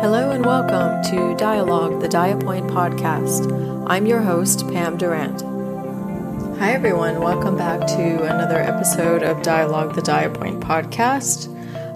[0.00, 3.50] Hello and welcome to Dia-Logue, the Diapoint podcast.
[3.88, 5.40] I'm your host, Pam Durant.
[6.58, 7.20] Hi, everyone.
[7.20, 11.48] Welcome back to another episode of Dia-Logue, the Diapoint podcast.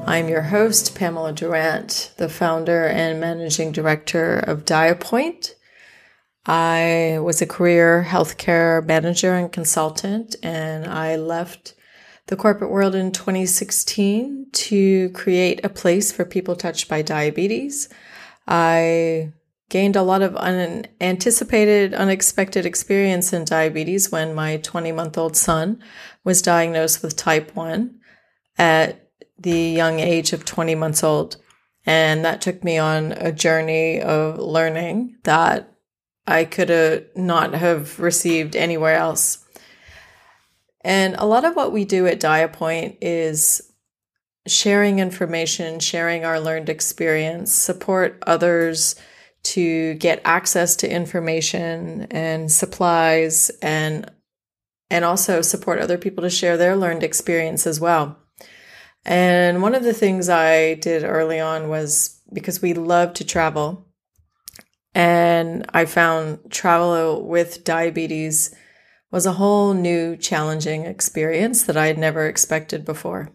[0.07, 5.53] I'm your host, Pamela Durant, the founder and managing director of Diapoint.
[6.47, 11.75] I was a career healthcare manager and consultant, and I left
[12.31, 17.89] the corporate world in 2016 to create a place for people touched by diabetes.
[18.47, 19.33] I
[19.69, 25.83] gained a lot of unanticipated, unexpected experience in diabetes when my 20 month old son
[26.23, 27.99] was diagnosed with type 1
[28.57, 31.37] at the young age of 20 months old.
[31.85, 35.73] And that took me on a journey of learning that
[36.29, 39.45] I could not have received anywhere else.
[40.83, 43.71] And a lot of what we do at Diapoint is
[44.47, 48.97] sharing information, sharing our learned experience, support others
[49.43, 54.11] to get access to information and supplies and
[54.93, 58.19] and also support other people to share their learned experience as well.
[59.05, 63.87] And one of the things I did early on was because we love to travel
[64.95, 68.55] and I found travel with diabetes
[69.11, 73.31] was a whole new challenging experience that I had never expected before.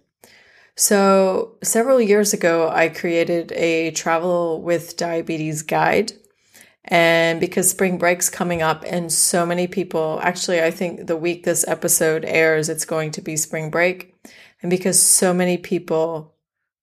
[0.78, 6.14] So, several years ago, I created a travel with diabetes guide.
[6.84, 11.44] And because spring break's coming up, and so many people actually, I think the week
[11.44, 14.14] this episode airs, it's going to be spring break.
[14.62, 16.36] And because so many people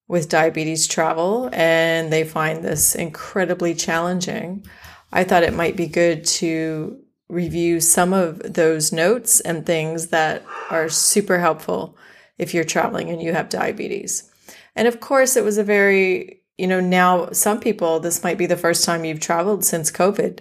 [0.08, 4.66] with diabetes travel and they find this incredibly challenging,
[5.12, 7.02] I thought it might be good to
[7.33, 11.97] review some of those notes and things that are super helpful
[12.36, 14.30] if you're traveling and you have diabetes.
[14.77, 18.44] And of course, it was a very, you know, now some people, this might be
[18.44, 20.41] the first time you've traveled since COVID.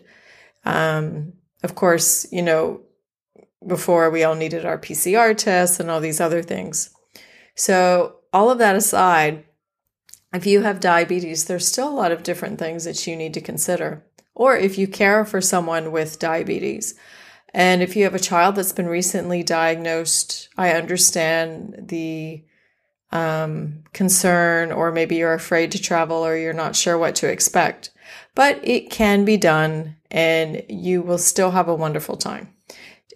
[0.66, 1.32] Um,
[1.64, 2.82] of course, you know,
[3.66, 6.90] before we all needed our PCR tests and all these other things.
[7.56, 9.46] So, all of that aside,
[10.34, 13.42] if you have diabetes, there's still a lot of different things that you need to
[13.42, 16.96] consider or if you care for someone with diabetes.
[17.54, 22.46] And if you have a child that's been recently diagnosed, I understand the
[23.12, 27.92] um, concern, or maybe you're afraid to travel or you're not sure what to expect.
[28.36, 32.54] But it can be done and you will still have a wonderful time.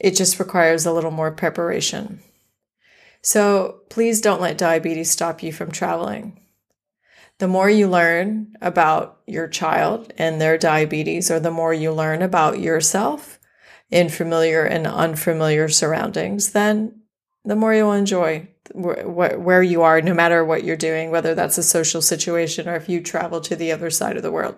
[0.02, 2.20] It just requires a little more preparation.
[3.22, 6.40] So please don't let diabetes stop you from traveling
[7.40, 12.22] the more you learn about your child and their diabetes, or the more you learn
[12.22, 13.40] about yourself
[13.90, 17.02] in familiar and unfamiliar surroundings, then
[17.44, 21.64] the more you'll enjoy where you are, no matter what you're doing, whether that's a
[21.64, 24.56] social situation or if you travel to the other side of the world.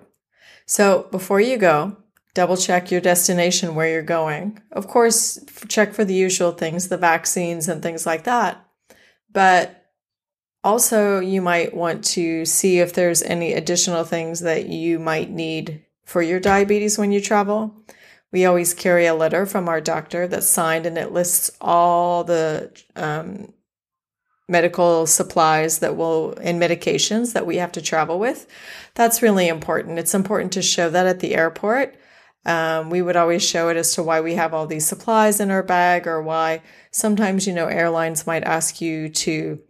[0.66, 1.98] So before you go,
[2.34, 4.62] double check your destination where you're going.
[4.72, 8.66] Of course, check for the usual things, the vaccines and things like that.
[9.32, 9.87] But
[10.68, 15.86] also, you might want to see if there's any additional things that you might need
[16.04, 17.74] for your diabetes when you travel.
[18.34, 22.78] We always carry a letter from our doctor that's signed and it lists all the
[22.98, 23.54] um,
[24.50, 28.46] medical supplies that will and medications that we have to travel with.
[28.94, 30.00] That's really important.
[30.00, 31.96] It's important to show that at the airport.
[32.46, 35.50] Um, we would always show it as to why we have all these supplies in
[35.50, 36.62] our bag or why
[36.92, 39.62] sometimes, you know, airlines might ask you to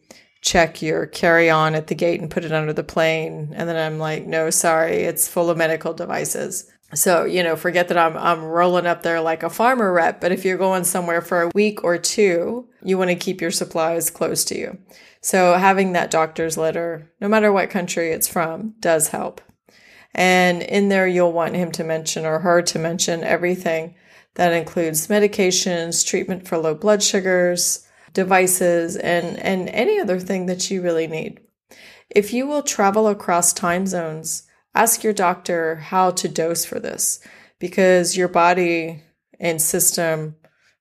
[0.47, 3.53] check your carry on at the gate and put it under the plane.
[3.53, 6.71] And then I'm like, no, sorry, it's full of medical devices.
[6.93, 10.31] So, you know, forget that I'm, I'm rolling up there like a pharma rep, but
[10.31, 14.09] if you're going somewhere for a week or two, you want to keep your supplies
[14.09, 14.77] close to you.
[15.19, 19.41] So having that doctor's letter, no matter what country it's from, does help.
[20.15, 23.95] And in there, you'll want him to mention or her to mention everything
[24.35, 30.69] that includes medications, treatment for low blood sugars, devices, and, and any other thing that
[30.71, 31.39] you really need.
[32.09, 34.43] If you will travel across time zones,
[34.73, 37.19] ask your doctor how to dose for this
[37.59, 39.03] because your body
[39.39, 40.35] and system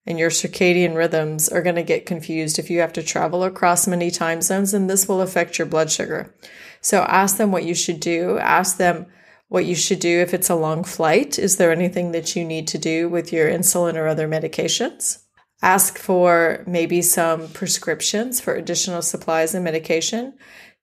[0.06, 3.88] and your circadian rhythms are going to get confused if you have to travel across
[3.88, 6.32] many time zones, and this will affect your blood sugar.
[6.80, 8.38] So ask them what you should do.
[8.38, 9.06] Ask them
[9.48, 11.38] what you should do if it's a long flight.
[11.38, 15.24] Is there anything that you need to do with your insulin or other medications?
[15.62, 20.34] Ask for maybe some prescriptions for additional supplies and medication.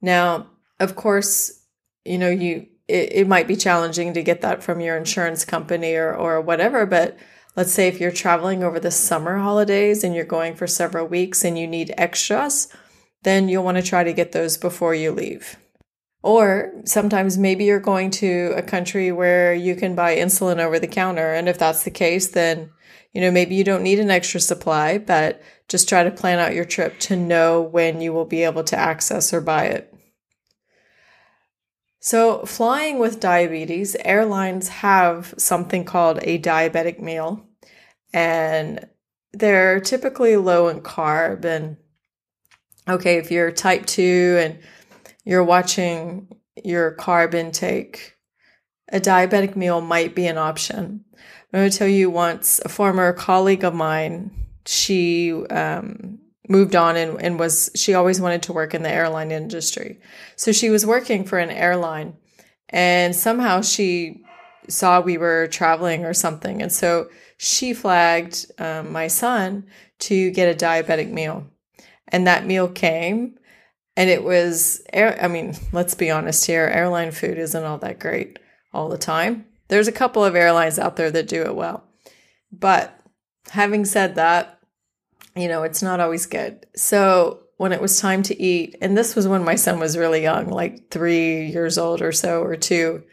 [0.01, 0.49] Now,
[0.79, 1.61] of course,
[2.05, 5.95] you know, you it, it might be challenging to get that from your insurance company
[5.95, 7.17] or or whatever, but
[7.55, 11.45] let's say if you're traveling over the summer holidays and you're going for several weeks
[11.45, 12.67] and you need extras,
[13.23, 15.57] then you'll want to try to get those before you leave.
[16.23, 20.87] Or sometimes maybe you're going to a country where you can buy insulin over the
[20.87, 21.33] counter.
[21.33, 22.71] And if that's the case, then,
[23.11, 26.55] you know, maybe you don't need an extra supply, but just try to plan out
[26.55, 29.93] your trip to know when you will be able to access or buy it.
[31.99, 37.45] So, flying with diabetes, airlines have something called a diabetic meal,
[38.13, 38.85] and
[39.31, 41.45] they're typically low in carb.
[41.45, 41.77] And
[42.89, 44.59] okay, if you're type 2 and
[45.23, 46.27] you're watching
[46.63, 48.15] your carb intake,
[48.91, 51.03] a diabetic meal might be an option.
[51.53, 54.31] I'm going to tell you once a former colleague of mine,
[54.65, 59.31] she um, moved on and, and was, she always wanted to work in the airline
[59.31, 59.99] industry.
[60.35, 62.15] So she was working for an airline
[62.69, 64.23] and somehow she
[64.67, 66.61] saw we were traveling or something.
[66.61, 69.65] And so she flagged um, my son
[69.99, 71.47] to get a diabetic meal.
[72.07, 73.37] And that meal came
[73.95, 78.40] and it was, I mean let's be honest here airline food isn't all that great
[78.74, 79.45] all the time.
[79.68, 81.84] There's a couple of airlines out there that do it well.
[82.51, 83.00] But
[83.50, 84.60] having said that
[85.36, 86.66] you know it's not always good.
[86.75, 90.22] So when it was time to eat and this was when my son was really
[90.22, 93.04] young like three years old or so or two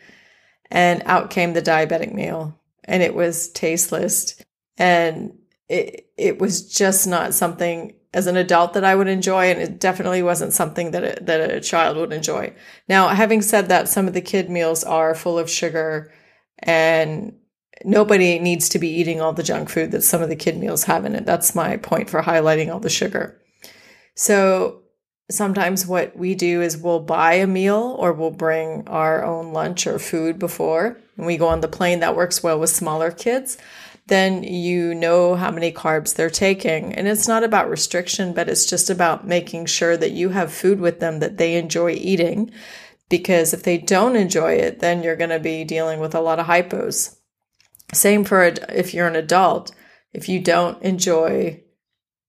[0.70, 4.42] and out came the diabetic meal and it was tasteless.
[4.76, 5.38] And
[5.68, 9.78] it it was just not something as an adult that I would enjoy, and it
[9.78, 12.52] definitely wasn't something that a, that a child would enjoy.
[12.88, 16.12] Now, having said that, some of the kid meals are full of sugar,
[16.58, 17.36] and
[17.84, 20.84] nobody needs to be eating all the junk food that some of the kid meals
[20.84, 21.24] have in it.
[21.24, 23.40] That's my point for highlighting all the sugar.
[24.16, 24.82] So
[25.30, 29.86] sometimes what we do is we'll buy a meal or we'll bring our own lunch
[29.86, 32.00] or food before, and we go on the plane.
[32.00, 33.56] That works well with smaller kids
[34.10, 36.92] then you know how many carbs they're taking.
[36.94, 40.80] And it's not about restriction, but it's just about making sure that you have food
[40.80, 42.50] with them that they enjoy eating.
[43.08, 46.40] Because if they don't enjoy it, then you're going to be dealing with a lot
[46.40, 47.16] of hypos.
[47.94, 49.72] Same for if you're an adult.
[50.12, 51.62] If you don't enjoy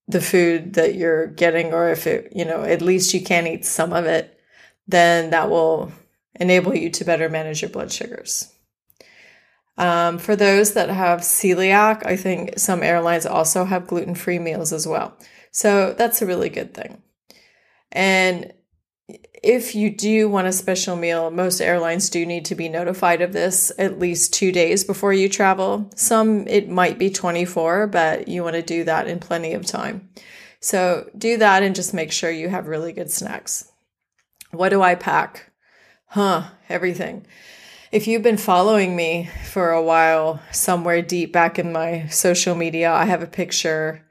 [0.07, 3.65] the food that you're getting, or if it, you know, at least you can eat
[3.65, 4.39] some of it,
[4.87, 5.91] then that will
[6.39, 8.50] enable you to better manage your blood sugars.
[9.81, 14.71] Um, for those that have celiac, I think some airlines also have gluten free meals
[14.71, 15.17] as well.
[15.49, 17.01] So that's a really good thing.
[17.91, 18.53] And
[19.41, 23.33] if you do want a special meal, most airlines do need to be notified of
[23.33, 25.89] this at least two days before you travel.
[25.95, 30.09] Some it might be 24, but you want to do that in plenty of time.
[30.59, 33.71] So do that and just make sure you have really good snacks.
[34.51, 35.51] What do I pack?
[36.05, 37.25] Huh, everything
[37.91, 42.91] if you've been following me for a while, somewhere deep back in my social media,
[42.91, 44.05] I have a picture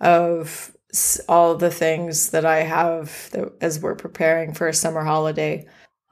[0.00, 0.76] of
[1.28, 5.66] all the things that I have that, as we're preparing for a summer holiday.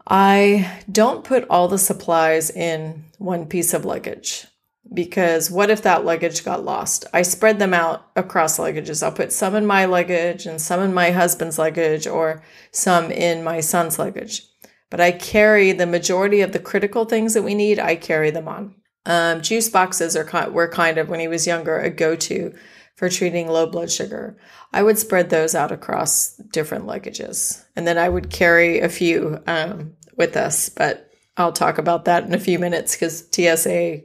[0.06, 4.46] I don't put all the supplies in one piece of luggage
[4.94, 7.04] because what if that luggage got lost?
[7.12, 9.02] I spread them out across luggages.
[9.02, 13.44] I'll put some in my luggage and some in my husband's luggage or some in
[13.44, 14.49] my son's luggage
[14.90, 17.78] but I carry the majority of the critical things that we need.
[17.78, 18.74] I carry them on.
[19.06, 22.52] Um, juice boxes are were kind of when he was younger a go to
[22.96, 24.36] for treating low blood sugar.
[24.72, 29.40] I would spread those out across different luggages, and then I would carry a few
[29.46, 30.68] um, with us.
[30.68, 34.02] But I'll talk about that in a few minutes because TSA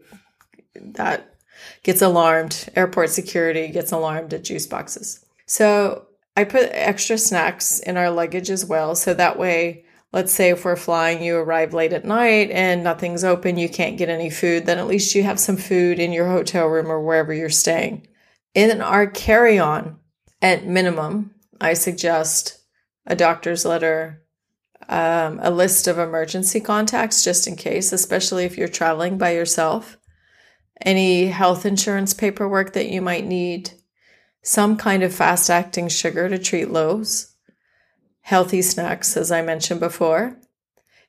[0.76, 1.36] that
[1.84, 2.70] gets alarmed.
[2.76, 5.26] Airport security gets alarmed at juice boxes.
[5.46, 6.08] So
[6.38, 9.85] I put extra snacks in our luggage as well, so that way
[10.16, 13.98] let's say if we're flying, you arrive late at night and nothing's open, you can't
[13.98, 17.02] get any food, then at least you have some food in your hotel room or
[17.02, 18.08] wherever you're staying.
[18.54, 20.00] In our carry on,
[20.42, 22.60] at minimum, I suggest
[23.06, 24.24] a doctor's letter,
[24.88, 29.98] um, a list of emergency contacts just in case, especially if you're traveling by yourself,
[30.80, 33.72] any health insurance paperwork that you might need,
[34.42, 37.35] some kind of fast acting sugar to treat lows
[38.26, 40.36] healthy snacks, as I mentioned before.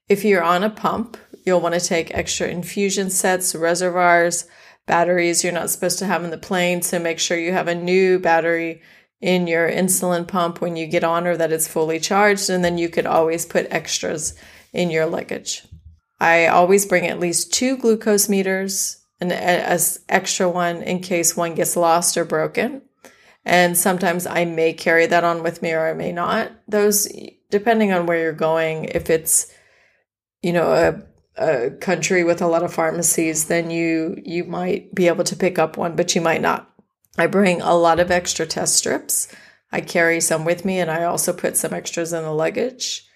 [0.07, 4.47] If you're on a pump, you'll want to take extra infusion sets, reservoirs,
[4.85, 6.83] batteries you're not supposed to have in the plane.
[6.83, 8.83] So make sure you have a new battery
[9.23, 12.51] in your insulin pump when you get on or that it's fully charged.
[12.51, 14.35] And then you could always put extras
[14.75, 15.67] in your luggage.
[16.21, 21.55] I always bring at least two glucose meters and as extra one in case one
[21.55, 22.83] gets lost or broken.
[23.47, 26.51] And sometimes I may carry that on with me or I may not.
[26.67, 27.09] Those,
[27.49, 29.47] depending on where you're going, if it's,
[30.43, 30.73] you know,
[31.39, 35.37] a, a country with a lot of pharmacies, then you, you might be able to
[35.37, 36.69] pick up one, but you might not.
[37.17, 39.29] I bring a lot of extra test strips.
[39.71, 43.07] I carry some with me and I also put some extras in the luggage.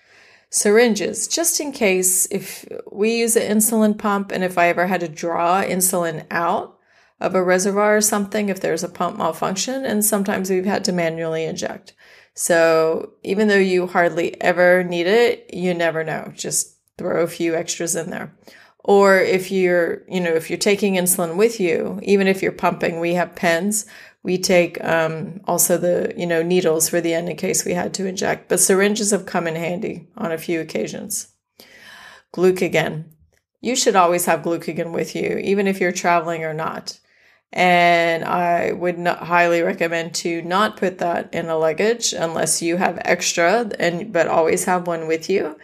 [0.50, 5.00] syringes, just in case if we use an insulin pump and if I ever had
[5.00, 6.76] to draw insulin out
[7.20, 10.92] of a reservoir or something, if there's a pump malfunction, and sometimes we've had to
[10.92, 11.94] manually inject.
[12.34, 16.32] So even though you hardly ever need it, you never know.
[16.34, 18.34] Just throw a few extras in there.
[18.82, 22.98] Or if you're, you know, if you're taking insulin with you, even if you're pumping,
[22.98, 23.84] we have pens
[24.22, 27.94] we take um, also the you know needles for the end in case we had
[27.94, 31.28] to inject, but syringes have come in handy on a few occasions.
[32.34, 33.04] Glucagon.
[33.62, 36.98] You should always have glucagon with you, even if you're traveling or not.
[37.52, 42.76] And I would not highly recommend to not put that in a luggage unless you
[42.76, 45.57] have extra and but always have one with you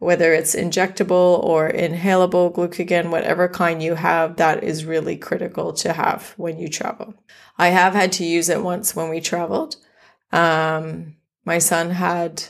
[0.00, 5.92] whether it's injectable or inhalable glucagon, whatever kind you have, that is really critical to
[5.92, 7.14] have when you travel.
[7.58, 9.76] I have had to use it once when we traveled.
[10.32, 12.44] Um, my son had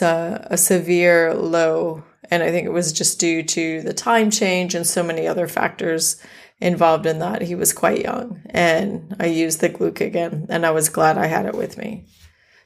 [0.00, 4.86] a severe low, and I think it was just due to the time change and
[4.86, 6.22] so many other factors
[6.62, 7.42] involved in that.
[7.42, 11.46] He was quite young, and I used the glucagon, and I was glad I had
[11.46, 12.06] it with me.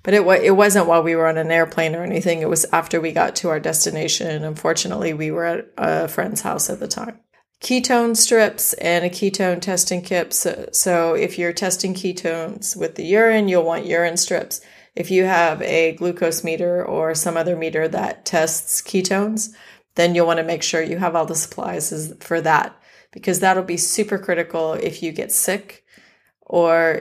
[0.02, 2.40] But it it wasn't while we were on an airplane or anything.
[2.40, 4.44] It was after we got to our destination.
[4.44, 7.18] Unfortunately, we were at a friend's house at the time.
[7.60, 10.32] Ketone strips and a ketone testing kit.
[10.34, 14.60] So, so if you're testing ketones with the urine, you'll want urine strips.
[14.94, 19.54] If you have a glucose meter or some other meter that tests ketones,
[19.94, 22.78] then you'll want to make sure you have all the supplies for that
[23.16, 25.86] because that'll be super critical if you get sick
[26.42, 27.00] or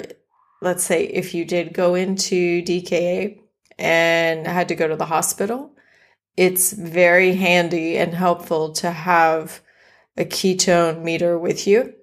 [0.62, 3.38] let's say if you did go into DKA
[3.78, 5.76] and had to go to the hospital,
[6.38, 9.60] it's very handy and helpful to have
[10.16, 11.94] a ketone meter with you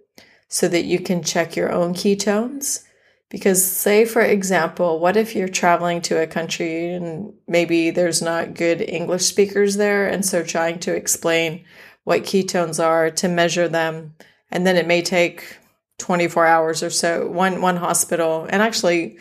[0.47, 2.85] so that you can check your own ketones.
[3.31, 8.52] Because, say, for example, what if you're traveling to a country and maybe there's not
[8.52, 10.07] good English speakers there?
[10.07, 11.64] And so trying to explain
[12.04, 14.14] what ketones are to measure them.
[14.50, 15.59] And then it may take
[15.99, 17.28] 24 hours or so.
[17.28, 19.18] One one hospital, and actually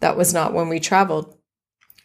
[0.00, 1.36] that was not when we traveled.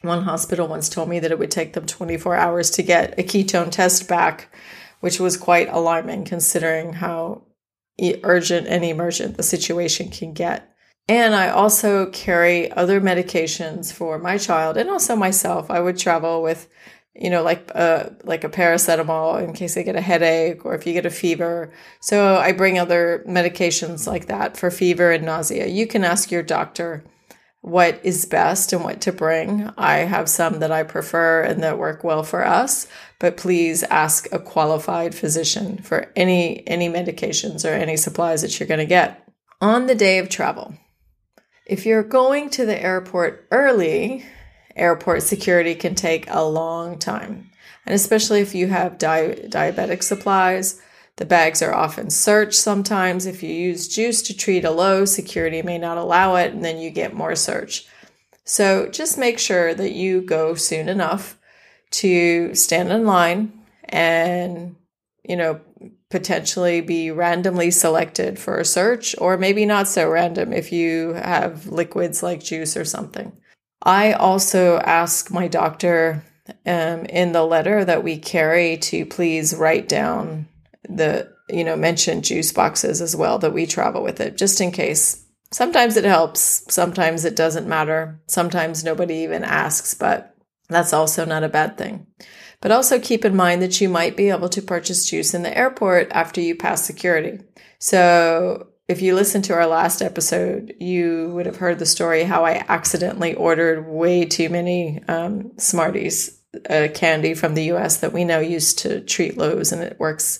[0.01, 3.23] One hospital once told me that it would take them 24 hours to get a
[3.23, 4.53] ketone test back,
[4.99, 7.43] which was quite alarming considering how
[8.23, 10.71] urgent and emergent the situation can get.
[11.07, 15.69] And I also carry other medications for my child and also myself.
[15.69, 16.67] I would travel with
[17.15, 20.75] you know, like a uh, like a paracetamol in case they get a headache or
[20.75, 21.71] if you get a fever.
[22.01, 25.67] So I bring other medications like that for fever and nausea.
[25.67, 27.03] You can ask your doctor
[27.61, 29.71] what is best and what to bring.
[29.77, 32.85] I have some that I prefer and that work well for us,
[33.17, 38.67] but please ask a qualified physician for any any medications or any supplies that you're
[38.67, 39.27] going to get
[39.61, 40.75] on the day of travel.
[41.65, 44.25] If you're going to the airport early,
[44.75, 47.49] airport security can take a long time.
[47.85, 50.81] And especially if you have di- diabetic supplies,
[51.17, 53.25] the bags are often searched sometimes.
[53.25, 56.77] If you use juice to treat a low, security may not allow it, and then
[56.77, 57.87] you get more search.
[58.43, 61.37] So just make sure that you go soon enough
[61.91, 63.53] to stand in line
[63.85, 64.75] and,
[65.23, 65.61] you know,
[66.09, 71.67] potentially be randomly selected for a search, or maybe not so random if you have
[71.67, 73.31] liquids like juice or something.
[73.85, 76.23] I also ask my doctor
[76.65, 80.47] um, in the letter that we carry to please write down
[80.89, 84.71] the, you know, mention juice boxes as well that we travel with it, just in
[84.71, 85.23] case.
[85.51, 88.19] Sometimes it helps, sometimes it doesn't matter.
[88.27, 90.35] Sometimes nobody even asks, but
[90.67, 92.07] that's also not a bad thing.
[92.61, 95.55] But also keep in mind that you might be able to purchase juice in the
[95.55, 97.39] airport after you pass security.
[97.77, 102.45] So if you listened to our last episode, you would have heard the story how
[102.45, 106.39] I accidentally ordered way too many um, Smarties
[106.69, 110.39] uh, candy from the US that we now use to treat lows, and it works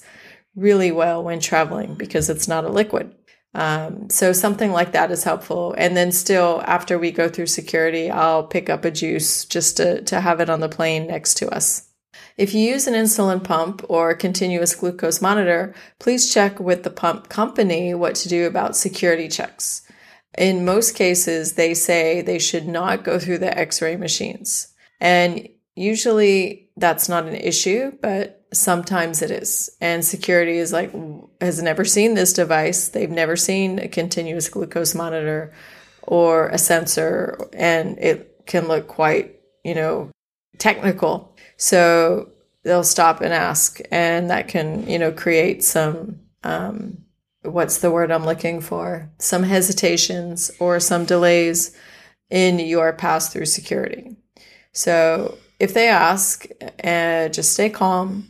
[0.55, 3.15] really well when traveling because it's not a liquid.
[3.55, 5.73] Um, so something like that is helpful.
[5.77, 10.01] And then still, after we go through security, I'll pick up a juice just to,
[10.03, 11.89] to have it on the plane next to us.
[12.37, 17.29] If you use an insulin pump or continuous glucose monitor, please check with the pump
[17.29, 19.83] company what to do about security checks.
[20.37, 24.73] In most cases, they say they should not go through the x ray machines.
[24.99, 29.69] And usually that's not an issue, but sometimes it is.
[29.79, 30.93] And security is like,
[31.39, 32.89] has never seen this device.
[32.89, 35.53] They've never seen a continuous glucose monitor
[36.03, 40.11] or a sensor, and it can look quite, you know,
[40.57, 41.35] technical.
[41.57, 42.29] So
[42.63, 46.97] they'll stop and ask, and that can, you know, create some, um,
[47.43, 49.09] what's the word I'm looking for?
[49.19, 51.75] Some hesitations or some delays
[52.29, 54.15] in your pass through security.
[54.71, 56.45] So if they ask,
[56.83, 58.27] uh, just stay calm.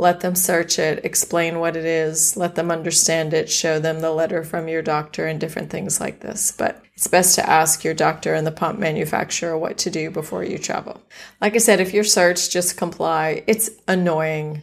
[0.00, 4.10] Let them search it, explain what it is, let them understand it, show them the
[4.10, 6.52] letter from your doctor, and different things like this.
[6.52, 10.42] But it's best to ask your doctor and the pump manufacturer what to do before
[10.42, 11.02] you travel.
[11.42, 13.44] Like I said, if you're searched, just comply.
[13.46, 14.62] It's annoying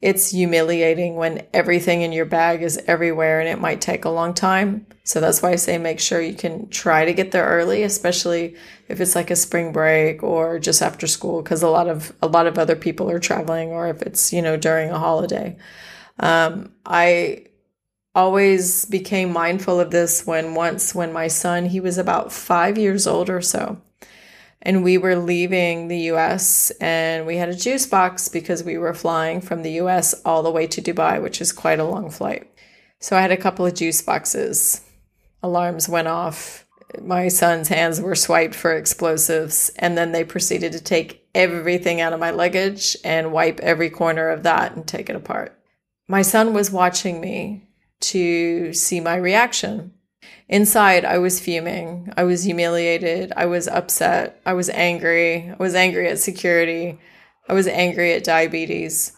[0.00, 4.34] it's humiliating when everything in your bag is everywhere and it might take a long
[4.34, 4.86] time.
[5.04, 8.56] So that's why I say make sure you can try to get there early, especially
[8.88, 12.26] if it's like a spring break or just after school because a lot of a
[12.26, 15.56] lot of other people are traveling or if it's, you know, during a holiday.
[16.18, 17.46] Um, I
[18.14, 23.06] always became mindful of this when once when my son, he was about 5 years
[23.06, 23.80] old or so
[24.64, 28.94] and we were leaving the US and we had a juice box because we were
[28.94, 32.50] flying from the US all the way to Dubai, which is quite a long flight.
[33.00, 34.80] So I had a couple of juice boxes.
[35.42, 36.66] Alarms went off.
[37.02, 42.12] My son's hands were swiped for explosives, and then they proceeded to take everything out
[42.12, 45.58] of my luggage and wipe every corner of that and take it apart.
[46.08, 47.68] My son was watching me
[48.00, 49.92] to see my reaction.
[50.48, 52.12] Inside, I was fuming.
[52.16, 53.32] I was humiliated.
[53.36, 54.40] I was upset.
[54.44, 55.50] I was angry.
[55.50, 56.98] I was angry at security.
[57.48, 59.12] I was angry at diabetes.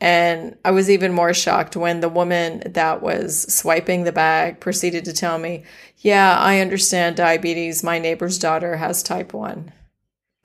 [0.00, 5.04] And I was even more shocked when the woman that was swiping the bag proceeded
[5.04, 5.64] to tell me,
[5.98, 7.84] Yeah, I understand diabetes.
[7.84, 9.72] My neighbor's daughter has type 1.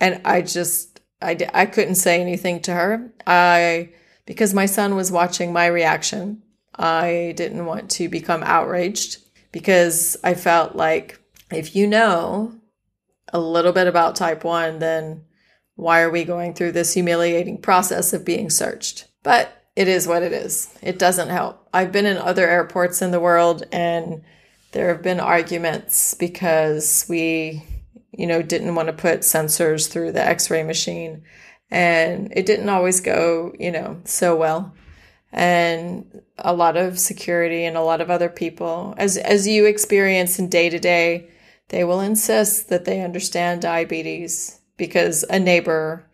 [0.02, 3.14] And I just, I, I couldn't say anything to her.
[3.26, 3.92] I,
[4.26, 6.42] because my son was watching my reaction,
[6.78, 9.20] I didn't want to become outraged
[9.56, 11.18] because I felt like
[11.50, 12.56] if you know
[13.32, 15.24] a little bit about type 1, then
[15.76, 19.08] why are we going through this humiliating process of being searched?
[19.24, 20.78] But it is what it is.
[20.82, 21.70] It doesn't help.
[21.74, 24.24] I've been in other airports in the world and
[24.74, 27.64] there have been arguments because we,
[28.12, 31.24] you know, didn't want to put sensors through the x ray machine.
[31.72, 34.74] And it didn't always go, you know, so well
[35.36, 38.96] and a lot of security and a lot of other people.
[38.98, 41.30] As as you experience in day to day
[41.70, 46.10] they will insist that they understand diabetes because a neighbor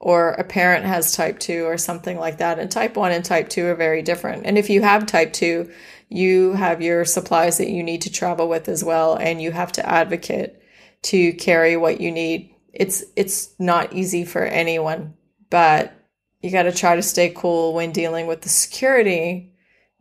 [0.00, 3.48] or a parent has type 2 or something like that and type 1 and type
[3.48, 4.46] 2 are very different.
[4.46, 5.70] And if you have type 2
[6.08, 9.70] you have your supplies that you need to travel with as well and you have
[9.72, 10.56] to advocate
[11.02, 12.54] to carry what you need.
[12.72, 15.14] It's it's not easy for anyone
[15.48, 15.97] but
[16.40, 19.52] you got to try to stay cool when dealing with the security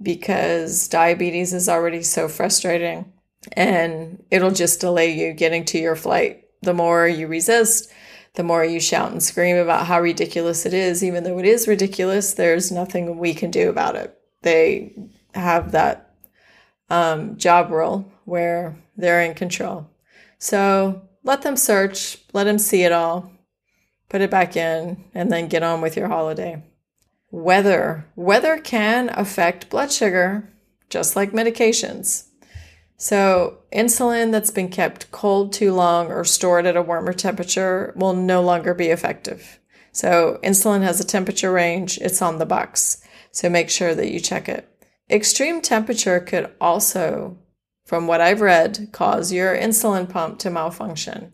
[0.01, 3.11] because diabetes is already so frustrating
[3.53, 6.43] and it'll just delay you getting to your flight.
[6.61, 7.91] The more you resist,
[8.35, 11.03] the more you shout and scream about how ridiculous it is.
[11.03, 14.15] Even though it is ridiculous, there's nothing we can do about it.
[14.43, 14.93] They
[15.33, 16.15] have that
[16.89, 19.89] um, job role where they're in control.
[20.37, 23.31] So let them search, let them see it all
[24.09, 26.63] put it back in, and then get on with your holiday.
[27.29, 28.05] Weather.
[28.15, 30.49] Weather can affect blood sugar,
[30.89, 32.27] just like medications.
[32.95, 38.13] So, insulin that's been kept cold too long or stored at a warmer temperature will
[38.13, 39.59] no longer be effective.
[39.91, 43.01] So, insulin has a temperature range, it's on the box.
[43.31, 44.67] So, make sure that you check it.
[45.11, 47.37] Extreme temperature could also,
[47.85, 51.33] from what I've read, cause your insulin pump to malfunction.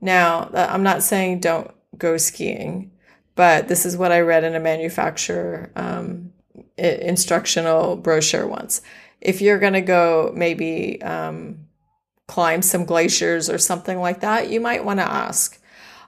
[0.00, 2.92] Now, I'm not saying don't go skiing.
[3.34, 6.32] But this is what I read in a manufacturer um,
[6.76, 8.82] instructional brochure once.
[9.20, 11.66] If you're going to go maybe um,
[12.26, 15.60] climb some glaciers or something like that, you might want to ask.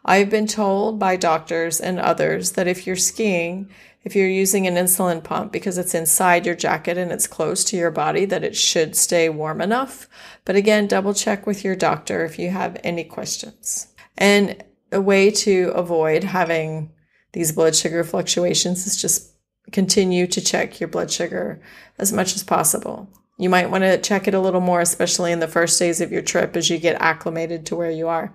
[0.04, 3.70] I've been told by doctors and others that if you're skiing,
[4.02, 7.76] if you're using an insulin pump because it's inside your jacket and it's close to
[7.76, 10.08] your body, that it should stay warm enough.
[10.44, 13.88] But again, double check with your doctor if you have any questions.
[14.18, 14.62] And
[14.94, 16.90] a way to avoid having
[17.32, 19.32] these blood sugar fluctuations is just
[19.72, 21.60] continue to check your blood sugar
[21.98, 23.08] as much as possible.
[23.38, 26.12] You might want to check it a little more, especially in the first days of
[26.12, 28.32] your trip as you get acclimated to where you are.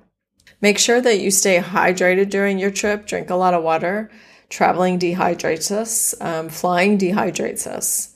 [0.61, 3.05] Make sure that you stay hydrated during your trip.
[3.05, 4.11] Drink a lot of water.
[4.49, 6.13] Traveling dehydrates us.
[6.19, 8.15] Um, flying dehydrates us.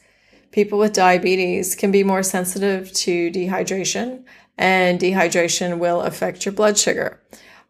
[0.52, 4.24] People with diabetes can be more sensitive to dehydration,
[4.58, 7.20] and dehydration will affect your blood sugar.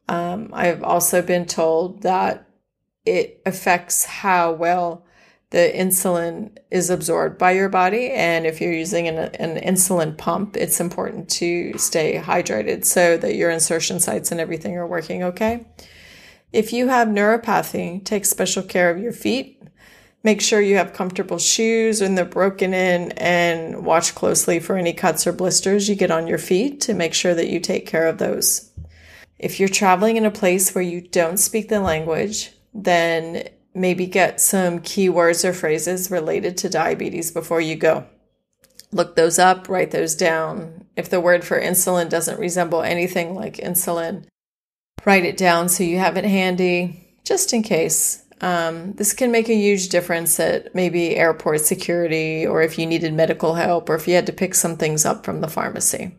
[0.08, 2.48] Um, I've also been told that
[3.06, 5.06] it affects how well
[5.54, 8.10] the insulin is absorbed by your body.
[8.10, 13.36] And if you're using an, an, insulin pump, it's important to stay hydrated so that
[13.36, 15.68] your insertion sites and everything are working okay.
[16.52, 19.62] If you have neuropathy, take special care of your feet.
[20.24, 24.94] Make sure you have comfortable shoes and they're broken in and watch closely for any
[24.94, 28.08] cuts or blisters you get on your feet to make sure that you take care
[28.08, 28.73] of those.
[29.44, 34.40] If you're traveling in a place where you don't speak the language, then maybe get
[34.40, 38.06] some keywords or phrases related to diabetes before you go.
[38.94, 40.86] Look those up, write those down.
[40.96, 44.24] If the word for insulin doesn't resemble anything like insulin,
[45.04, 48.24] write it down so you have it handy just in case.
[48.40, 53.14] Um, this can make a huge difference at maybe airport security or if you needed
[53.14, 56.16] medical help or if you had to pick some things up from the pharmacy.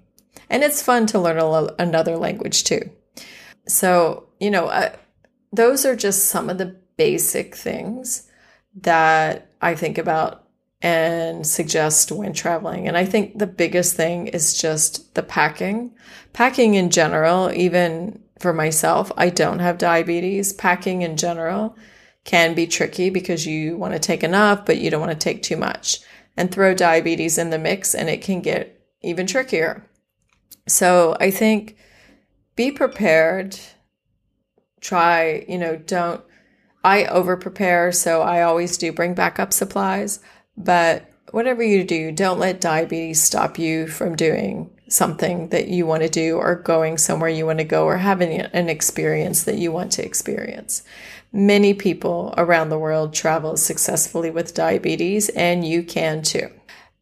[0.51, 2.91] And it's fun to learn a, another language too.
[3.67, 4.95] So, you know, uh,
[5.53, 8.29] those are just some of the basic things
[8.83, 10.45] that I think about
[10.83, 12.87] and suggest when traveling.
[12.87, 15.95] And I think the biggest thing is just the packing.
[16.33, 20.53] Packing in general, even for myself, I don't have diabetes.
[20.53, 21.77] Packing in general
[22.25, 25.43] can be tricky because you want to take enough, but you don't want to take
[25.43, 26.01] too much.
[26.37, 29.89] And throw diabetes in the mix, and it can get even trickier.
[30.67, 31.77] So I think
[32.57, 33.59] be prepared.
[34.81, 36.23] Try, you know, don't
[36.85, 40.21] I over prepare, so I always do bring backup supplies.
[40.57, 46.03] But whatever you do, don't let diabetes stop you from doing something that you want
[46.03, 49.73] to do or going somewhere you want to go or having an experience that you
[49.73, 50.83] want to experience.
[51.33, 56.49] Many people around the world travel successfully with diabetes, and you can too.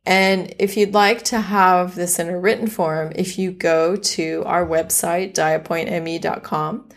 [0.04, 4.42] And if you'd like to have this in a written form, if you go to
[4.46, 6.88] our website, diapointme.com,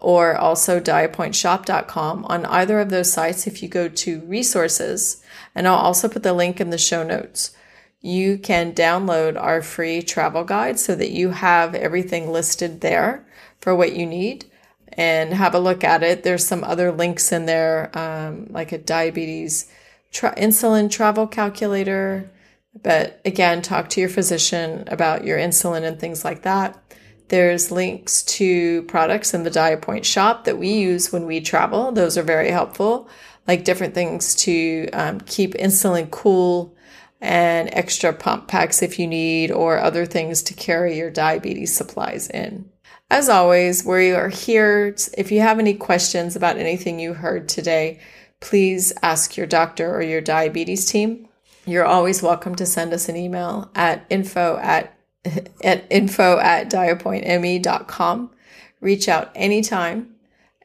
[0.00, 2.24] or also diapointshop.com.
[2.24, 5.22] On either of those sites, if you go to resources,
[5.54, 7.54] and I'll also put the link in the show notes,
[8.00, 13.26] you can download our free travel guide so that you have everything listed there
[13.60, 14.46] for what you need
[14.94, 16.22] and have a look at it.
[16.22, 19.70] There's some other links in there, um, like a diabetes
[20.10, 22.30] tra- insulin travel calculator.
[22.82, 26.80] But again, talk to your physician about your insulin and things like that.
[27.28, 31.92] There's links to products in the DiaPoint shop that we use when we travel.
[31.92, 33.08] Those are very helpful,
[33.46, 36.76] like different things to um, keep insulin cool
[37.20, 42.28] and extra pump packs if you need, or other things to carry your diabetes supplies
[42.28, 42.68] in.
[43.10, 44.94] As always, we are here.
[45.18, 48.00] If you have any questions about anything you heard today,
[48.40, 51.28] please ask your doctor or your diabetes team.
[51.66, 54.96] You're always welcome to send us an email at info at
[55.62, 58.30] at info at diapointme.com.
[58.80, 60.14] Reach out anytime.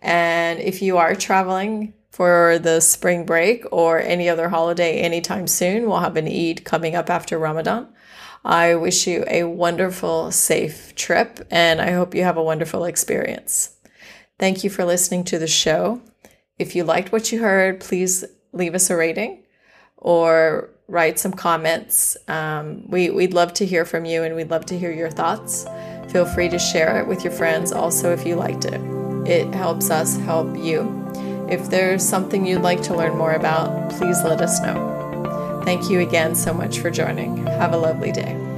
[0.01, 5.87] And if you are traveling for the spring break or any other holiday anytime soon,
[5.87, 7.89] we'll have an Eid coming up after Ramadan.
[8.45, 13.75] I wish you a wonderful, safe trip, and I hope you have a wonderful experience.
[14.39, 16.01] Thank you for listening to the show.
[16.57, 19.44] If you liked what you heard, please leave us a rating
[20.05, 22.15] or write some comments.
[22.27, 25.65] Um, we, we'd love to hear from you and we'd love to hear your thoughts.
[26.09, 28.79] Feel free to share it with your friends also if you liked it.
[29.27, 31.03] It helps us help you.
[31.49, 35.61] If there's something you'd like to learn more about, please let us know.
[35.65, 37.43] Thank you again so much for joining.
[37.47, 38.54] Have a lovely day.